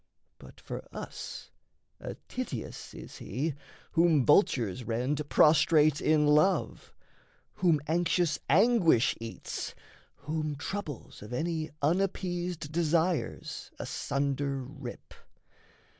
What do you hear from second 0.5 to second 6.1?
for us A Tityus is he whom vultures rend Prostrate